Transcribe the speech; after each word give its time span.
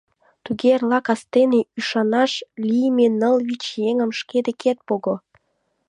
—Тугеже 0.43 0.73
эрла 0.75 0.99
кастене 1.07 1.59
ӱшанаш 1.77 2.33
лийме 2.67 3.07
ныл-вич 3.19 3.63
еҥым 3.89 4.11
шке 4.19 4.37
декет 4.47 4.77
пого. 4.87 5.15